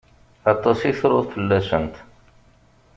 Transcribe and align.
Aṭas 0.51 0.79
i 0.89 0.91
truḍ 0.99 1.25
fell-asent. 1.33 1.95